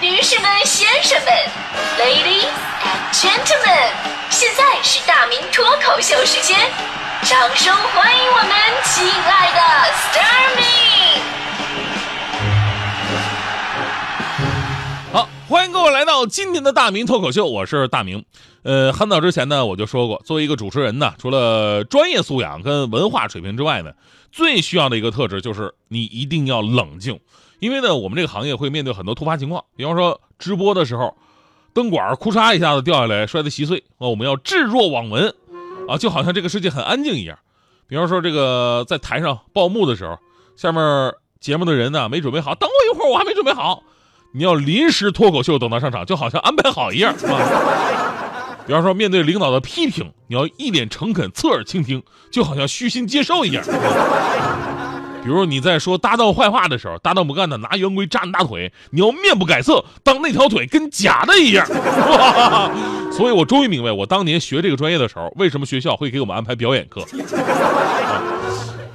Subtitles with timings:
[0.00, 1.30] 女士们、先生们
[1.98, 2.48] ，Ladies
[2.80, 3.92] and Gentlemen，
[4.30, 6.58] 现在是大明脱口秀时间，
[7.24, 8.50] 掌声欢迎我们
[8.86, 9.60] 亲爱的
[10.08, 11.20] Starmy！
[15.12, 18.24] 好，欢迎各位来到今天的大明脱口秀，我是大明。
[18.62, 23.90] 呃，很早之前呢，我就说过，作为一个主持人呢，除了专业素养跟文化水平之外呢，
[24.32, 27.20] 最需要的一个特质就是你一定要冷静，
[27.60, 31.16] 因为呢，我们这个行业会面对很多突发情况，比方说直播的时候，
[31.72, 35.32] 灯管咔嚓一下子掉下来，摔得稀碎，啊，我们要置若罔闻，
[35.88, 37.38] 啊，就好像这个世界很安静一样。
[37.86, 40.18] 比方说这个在台上报幕的时候，
[40.56, 43.82] 下面节目的人呢没准备好，等我一会儿，我还没准备好，
[44.32, 48.56] 你要临时脱口秀等他上场，就好像安排好一样，啊？
[48.66, 53.64] 比方说，面对领导的批评，你要一脸诚恳、侧耳倾听，就好像虚心接受一样。
[55.22, 61.66] 比如你在说搭档坏话的时候，搭档不干的，拿圆规扎你大腿，你要面不改色，当那条腿跟假的一样。
[63.12, 67.04] 所以我终于明白，我当年学这个专业的时候，为什么学校会给我们安排表演课。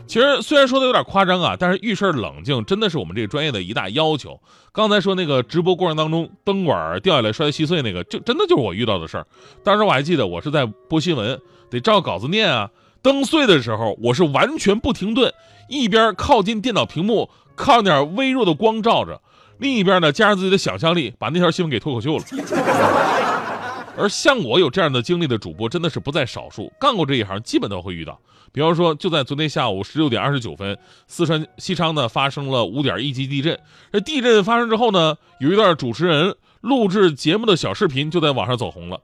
[0.07, 4.39] 其实虽然说的有点夸张啊，但是遇事冷静真的是我们这个专业的一大要求。
[4.71, 9.25] 刚才说那个直播过程当中灯管掉下来摔得稀碎那个，就真的就是我遇到的事儿。
[9.63, 11.39] 当时我还记得我是在播新闻，
[11.69, 12.69] 得照稿子念啊。
[13.01, 15.31] 灯碎的时候，我是完全不停顿，
[15.67, 19.21] 一边靠近电脑屏幕，靠点微弱的光照着，
[19.57, 22.23] 另一边呢加上自己的想象力，把那条新闻给脱口秀了。
[23.97, 28.19] 而像我有这样的经历的主播真的是不在少数，干过这一行基本都会遇到。
[28.51, 33.57] 比方说，就在昨天下午十六点二十九分，四川西昌呢发生了五点一级地震。
[33.91, 38.99] 这地震发生之后呢，有一段主持人录制节目的小视频就在网上走红了。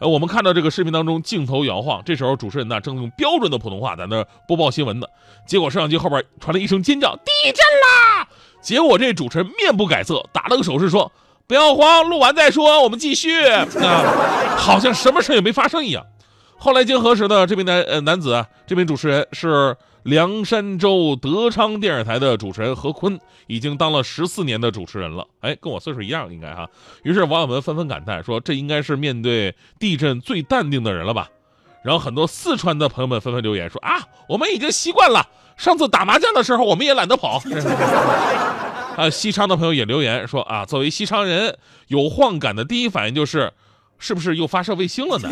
[0.00, 5.06] 呃，我们看到这个视频当中镜头摇晃，这时候主持人呢正用标准的普通话在那播报新闻呢。
[5.46, 8.28] 结果摄像机后边传来一声尖叫：“地震啦！”
[8.62, 11.10] 结果这主持人面不改色，打了个手势说。
[11.46, 13.42] 不要慌，录完再说，我们继续。
[13.46, 13.66] 啊，
[14.58, 16.04] 好像什么事也没发生一样。
[16.58, 25.26] 后来经核实呢，这名男呃男子啊，这名主持人是凉山州德昌电视台的主持人何坤，已经当了十四年的主持人了。
[25.40, 26.68] 哎，跟我岁数一样，应该哈。
[27.04, 31.28] 于是网友们纷纷感叹说，这应该是面对地震最淡定的人了吧？
[31.84, 35.24] 然后很多四川的朋友们纷纷留言说啊，我们已经习惯了，
[35.56, 37.40] 上次打麻将的时候我们也懒得跑。
[38.98, 41.56] 啊，西昌的朋友也留言说啊，作为西昌人，
[41.86, 43.52] 有晃感的第一反应就是，
[43.98, 45.30] 是不是又发射卫星了呢？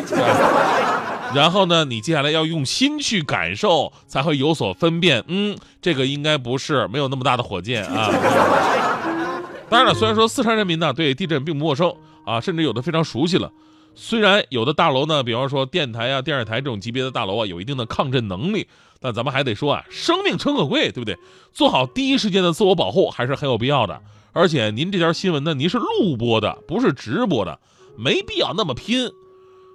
[1.34, 5.22] 然后呢，你接下来要用心去感受，才会有所分辨。
[5.28, 8.10] 嗯，这个应该不是没有那么大的火箭啊。
[9.68, 11.92] 当然了，虽然说四川人民呢对地震并不陌生
[12.24, 13.50] 啊，甚至有的非常熟悉了。
[13.94, 18.68] 虽然有的大楼呢，比方说电台啊、电视台这种级别的大楼啊，有一定的抗震能力，
[19.00, 21.18] 但咱们还得说啊，生命诚可贵，对不对？
[21.52, 24.00] 做好第一时间的自我保护还是很有必要的。
[24.32, 27.58] 而且您这条新闻呢，您是录播的，不是直播的，
[27.96, 29.10] 没必要那么拼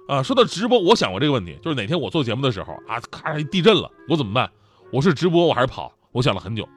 [0.08, 0.22] 啊。
[0.22, 4.50] 说到直播，我想过这个问题，就是哪天我做节目的时候啊，咔一地震了，我怎么办？
[4.92, 5.92] 我是直播，我还是跑？
[6.12, 6.68] 我想了很久，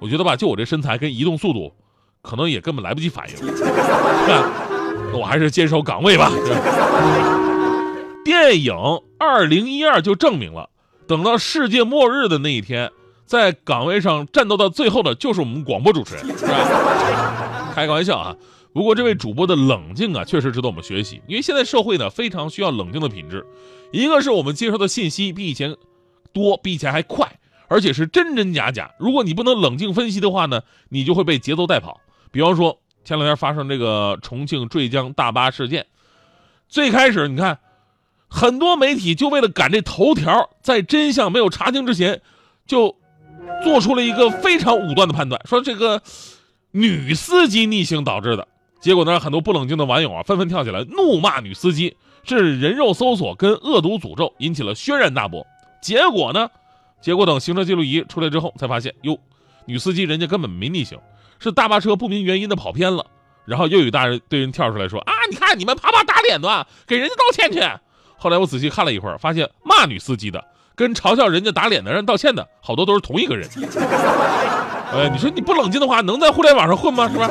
[0.00, 1.72] 我觉得吧，就我这身材跟移动速度，
[2.22, 3.36] 可能也根本来不及反应。
[5.18, 6.30] 我还是坚守岗位吧。
[8.24, 8.72] 电影
[9.18, 10.68] 《二零一二》就证明了，
[11.06, 12.90] 等到世界末日的那一天，
[13.26, 17.72] 在岗位上战斗到最后的就是我们广播主持人，是吧？
[17.74, 18.36] 开个玩笑啊！
[18.72, 23.46] 不过这位主播的冷静啊，确实值得我们学习，因为现在社会呢非常需要冷静的品质。
[23.90, 25.76] 一个是我们接收的信息比以前
[26.32, 27.38] 多，比以前还快，
[27.68, 28.94] 而且是真真假假。
[28.98, 32.00] 如果你不能冷静分析的话呢，你就会被节奏带跑。
[32.30, 32.78] 比方说。
[33.04, 35.86] 前两天发生这个重庆坠江大巴事件，
[36.68, 37.58] 最开始你看，
[38.28, 42.22] 很多媒体就为了赶这头条，在真相没有查清之前，
[42.64, 42.96] 就
[43.64, 46.00] 做出了一个非常武断的判断，说这个
[46.70, 48.46] 女司机逆行导致的。
[48.82, 55.46] 结果呢，很多不冷静的网友啊，纷纷跳起来怒骂女司机，是人肉搜索跟恶毒诅咒，引起了轩然大波。
[55.80, 56.50] 结果呢，
[57.00, 59.16] 结果等行车记录仪出来之后，才发现哟，
[59.66, 60.98] 女司机人家根本没逆行。
[61.38, 63.06] 是大巴车不明原因的跑偏了，
[63.44, 67.60] 然后又有大人对人跳出来说啊，你看你们啪啪打脸的，给人家道歉去。
[68.16, 70.44] 后来我仔细看了一会儿，发现骂女司机的
[70.74, 73.48] 跟嘲笑人家打脸的人道歉的好多都是同一个人。
[74.92, 77.08] 哎，你说你不冷静的话，能在互联网上混吗？
[77.08, 77.28] 是吧？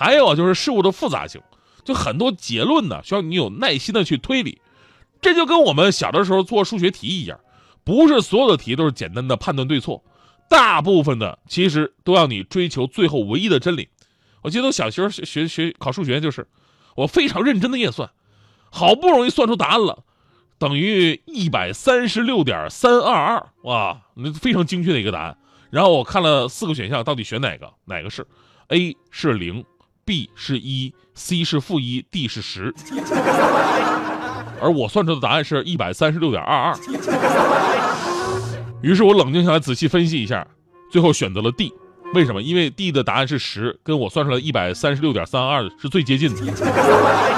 [0.00, 1.42] 还有就是事物的复杂性，
[1.84, 4.62] 就很多结论呢，需要你有耐心的去推理。
[5.20, 7.38] 这就跟我们小的时候做数学题一样，
[7.84, 10.02] 不是所有的题都是简单的判断对错。
[10.48, 13.90] 大部分的其实都要你追求最后唯一的真理。
[14.40, 16.48] 我记得我小时候学学学考数学，就是
[16.96, 18.10] 我非常认真的验算，
[18.70, 20.02] 好不容易算出答案了，
[20.58, 25.36] 等于一百三十六点三二二，哇，那非常精确的一个答案。
[25.68, 27.74] 然后我看了四个选项，到底选哪个？
[27.84, 28.26] 哪个是
[28.68, 29.62] ？A 是零
[30.04, 32.74] B 是一，C 是负一，D 是十，
[34.60, 36.74] 而我算出的答案是一百三十六点二二。
[38.82, 40.46] 于是我冷静下来，仔细分析一下，
[40.90, 41.72] 最后选择了 D。
[42.12, 42.42] 为什么？
[42.42, 46.42] 因为 D 的答案是十，跟我算出来一百三十六点三二是最接近的。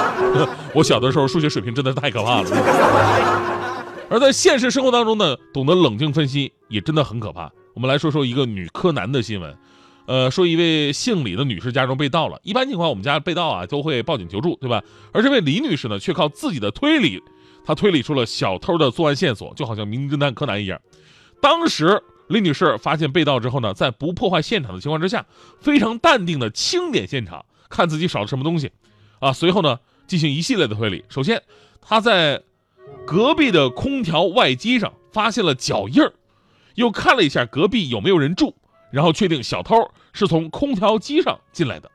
[0.73, 2.49] 我小的时候数学水平真的是太可怕了。
[4.09, 7.51] 而在现实生活当中呢，懂得冷静分析也真的很可怕。
[7.75, 9.55] 我们来说说一个女柯南的新闻。
[10.07, 12.41] 呃，说一位姓李的女士家中被盗了。
[12.43, 14.83] 一般情况，我们家被盗啊都会报警求助，对吧？
[15.13, 17.23] 而这位李女士呢，却靠自己的推理，
[17.65, 20.81] 她推理出了小偷的作案线索，就好像名侦探柯南一样。
[21.41, 22.03] 当时。
[22.29, 25.27] 李女士发现被盗之后呢，在不破坏现场的情况之下，
[25.61, 28.71] 非常淡定的清点现场，看自己少了什么东西，
[29.19, 31.05] 啊，随后呢进行一系列的推理。
[31.11, 31.43] 首先，
[31.83, 32.43] 她在
[33.07, 36.15] 隔壁的空调外机上发现了脚印儿，
[36.77, 38.55] 又看了一下隔壁有没有人住，
[38.93, 41.91] 然后确定小偷是从空调机上进来的。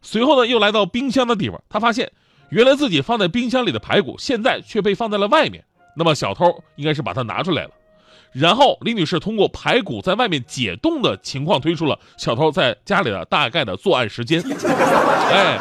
[0.00, 2.12] 随后呢，又来到冰箱的地方，他发现
[2.50, 5.64] 原来自己放在冰箱里的排骨现在却被放在了外面，
[5.96, 7.70] 那么小偷应该是把它拿出来了。
[8.32, 14.42] 然后李女士通过排骨在外面解冻的情况推出了小偷在家里的大概的作案时间。
[14.42, 15.58] 哎，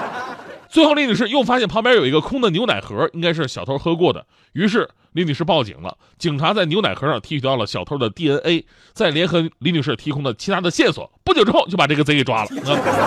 [0.74, 4.26] 最后李女士又发现旁边有一个空的牛奶盒，应该是小偷喝过的。
[4.54, 12.50] 于是李女士报警了，警察在牛奶盒上提取到了小偷的 DNA，再联合李女士提供的其他的线索，不久之后就把这个贼给抓了。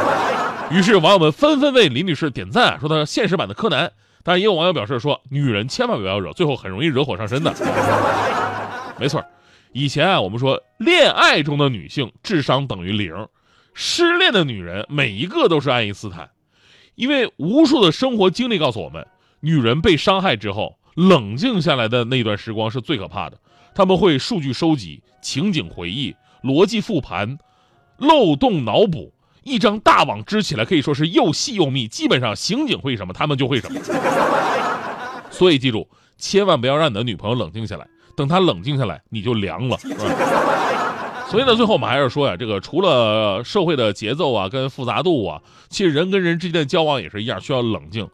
[0.71, 3.91] 于是网友们纷纷为李女士点赞，说她现实版的柯南。
[4.23, 7.53] 但也有网友表示说，女人千万不要惹，最后很容易惹火上身的。
[8.97, 9.25] 没错。
[9.73, 13.27] 以前啊，我们说恋爱中的女性智商等于零，
[13.75, 16.31] 失恋的女人每一个都是爱因斯坦，
[16.97, 19.07] 因为无数的生活经历告诉我们，
[19.41, 23.39] 女人被伤害之后，冷静下来的那段时光是最可怕的。
[23.75, 27.39] 他们会数据收集、情景回忆、逻辑复盘、
[27.99, 29.13] 漏洞脑补，
[29.45, 31.87] 一张大网织起来可以说是又细又密。
[31.87, 33.79] 基本上刑警会什么，他们就会什么。
[35.31, 37.87] 所以记住，千万不要让你的女朋友冷静下来。
[38.17, 39.77] 等她冷静下来，你就凉了。
[41.29, 48.09] 所以呢，最后我们还是说呀，这个除了社会的节奏啊跟复杂度啊，其实人跟人之间的交往也是一样，需要冷静，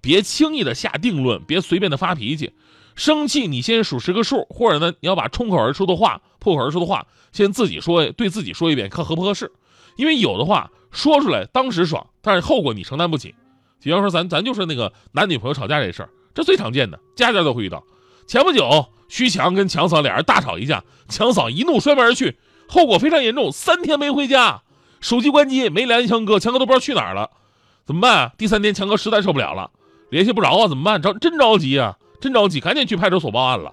[0.00, 2.52] 别轻易的下定论，别随便的发脾气。
[2.96, 9.52] 生气你先数十个数，或者呢，你要把冲口而出的话、破口而出的话，先自己说，对自己说一遍，看合不合适。
[9.96, 13.34] 因为有的话说出来当时爽，但是后果你承担不起。
[13.82, 17.84] 比方说咱咱就是那个男女朋友吵架这事儿，这最常见的，家家都会遇到。
[18.26, 18.86] 前不久。
[19.06, 22.36] 徐强跟强嫂俩人大吵一架，强嫂一怒摔门而去，
[22.68, 24.62] 后果非常严重，三天没回家，
[25.00, 27.30] 手机关机，没联系强哥，强哥都不知道去哪儿了，
[27.86, 28.32] 怎么办？
[28.38, 29.70] 第三天强哥实在受不了了，
[30.10, 31.00] 联系不着啊，怎么办？
[31.00, 33.72] 着真着急啊，真着急，赶紧去派出所报案了。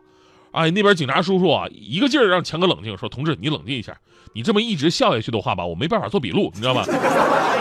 [0.52, 3.96] 哎，那边警察叔叔啊，一个劲儿让强哥冷静，说：“同志，你冷静一下，
[4.34, 6.84] 你这么一直笑下去的话吧，我没办法做笔录，你知道吗？”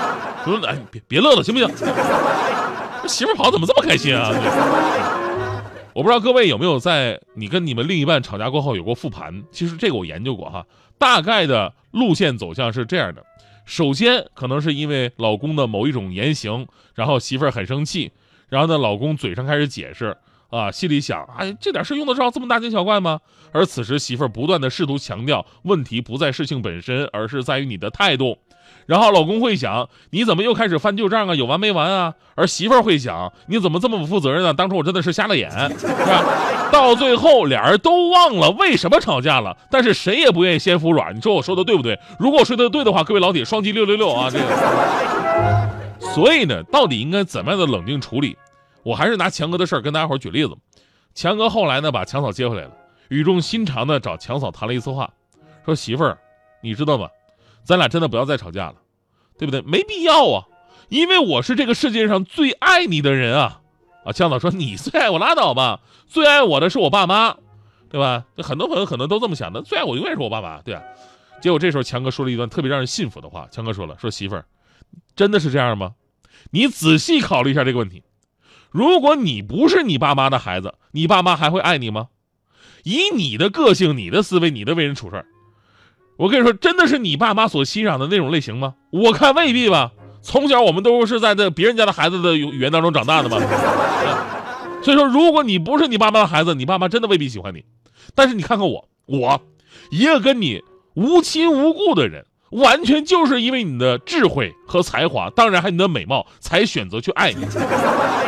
[0.45, 1.69] 说：“哎，别别乐了，行不行？
[3.07, 4.33] 媳妇跑怎么这么开心啊？”
[6.01, 9.45] 我不知道各位有没有在你跟你们另一半吵架过后有过复盘？
[9.53, 10.67] 其实这个我研究过哈，
[10.97, 13.23] 大概的路线走向是这样的：
[13.67, 18.13] 首先可能是因为老公的某一种言行，然后媳妇儿很生气，
[18.49, 20.17] 然后呢老公嘴上开始解释
[20.49, 23.21] 啊，心里想，哎，这点事用得着这么大惊小怪吗？
[23.53, 28.39] 而此时媳妇儿不断的试图强调，问题不在事情本身，而是在于你的态度。
[28.87, 31.35] 然后老公会想，你怎么又开始翻旧账啊？
[31.35, 32.15] 有完没完啊？
[32.35, 34.53] 而媳妇儿会想，你怎么这么不负责任呢？
[34.53, 36.71] 当初我真的是瞎了眼， 是吧？
[36.73, 41.15] 到最后俩人都忘了为什么吵架了，但是谁也不愿意先服软。
[41.15, 41.99] 你说我说的对不对？
[42.19, 44.29] 如果我说的对的话，各位老铁双击六六六啊！
[44.31, 48.37] 这个，所以呢，到底应该怎么样的冷静处理？
[48.83, 50.57] 我还是拿强哥的事儿跟大家伙举例子。
[51.15, 52.71] 强哥后来呢，把强嫂接回来了，
[53.09, 55.11] 语重心长的找强嫂谈了一次话，
[55.65, 56.17] 说媳妇儿，
[56.63, 57.09] 你知道吗？
[57.65, 58.77] 咱俩真的不要再吵架了，
[59.39, 59.63] 对不对？
[59.63, 60.45] 没必要啊，
[60.89, 63.61] 因为我是这个世界上最爱你的人啊！
[64.05, 67.37] 啊，强嫂说你最爱我拉倒吧，最爱我的是我爸妈，
[67.89, 68.25] 对吧？
[68.39, 70.83] 很多朋友可能都这么想的，最爱我永远是我爸妈，对啊。
[71.41, 74.45] 结果这时候强哥说了一段特别让人信服的话，强哥说了，说媳妇儿，
[75.15, 75.95] 真的是这样吗？
[76.51, 78.03] 你仔细考虑一下这个问题，
[78.71, 82.09] 如果你不是你爸妈的孩子，你爸妈还会爱你吗？
[82.85, 85.27] 以你的个性、你的思维、你的为人处事。
[86.21, 88.75] 我跟你说，真的是你爸妈所欣赏的那种类型吗？
[88.91, 89.91] 我看未必吧。
[90.21, 93.39] 从小我们都是在这别人家的孩子的语言当中长大的嘛。
[94.83, 97.65] 所以说，如果你不是你爸妈的孩子，你爸妈真的未必喜欢你。
[98.15, 99.41] 但是你看看我，我
[99.91, 100.63] 一个跟你
[100.93, 107.47] 无亲无故的人，完全就是因为你的智慧和才华，当然还有你的美貌，才选择去爱你。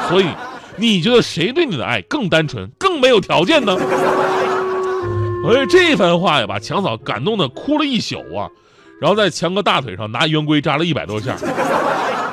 [0.08, 0.28] 所以，
[0.78, 3.76] 你觉得谁对你的爱更单纯、更没有条件呢？
[5.44, 8.48] 哎，这番话呀，把强嫂感动的哭了一宿啊，
[9.00, 11.36] 然后在强哥大腿上拿圆规扎了一百多下。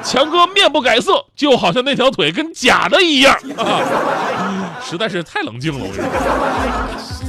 [0.02, 4.80] 强哥面不改色，就好像那条腿跟假的一样啊！
[4.82, 6.06] 实在是太冷静了，我跟你说。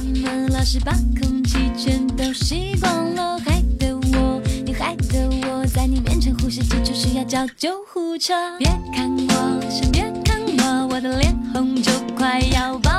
[0.07, 3.37] 为什么老是把空气全都吸光了？
[3.39, 8.33] 害得我，你害得我在你面前呼吸急促，需要叫救护车。
[8.57, 12.90] 别看我，先别看我，我的脸红就快要爆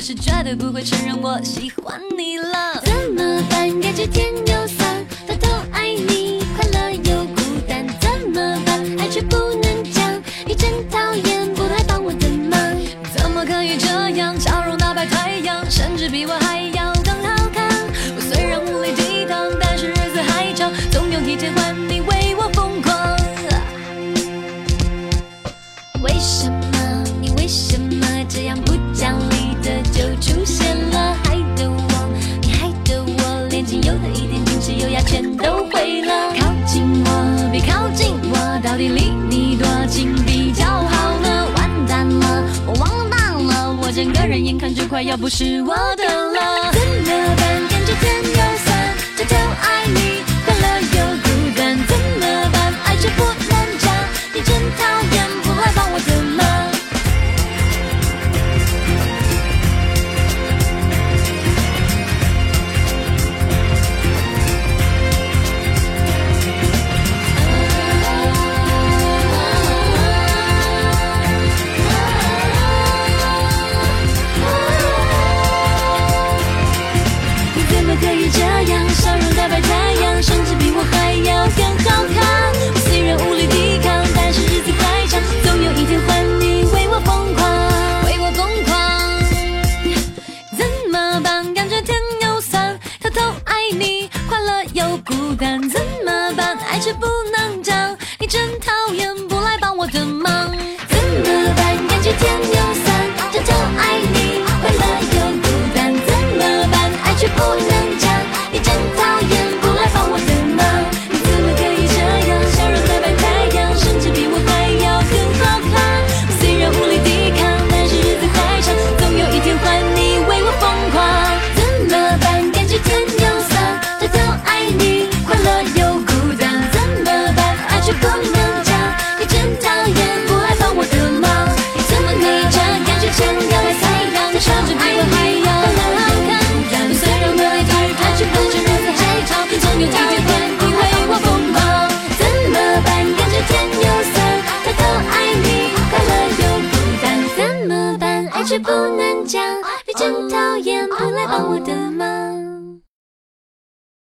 [0.00, 2.80] 我是绝对不会承认我喜欢你了。
[2.82, 3.68] 怎么办？
[3.82, 7.86] 感觉天又酸，偷偷爱你，快乐又孤单。
[8.00, 8.80] 怎么办？
[8.98, 12.58] 爱却不能讲，你真讨厌，不来帮我的忙。
[13.14, 14.40] 怎么可以这样？
[14.40, 16.79] 笑容大白太阳，甚至比我还要
[45.02, 46.79] 要不是我的了。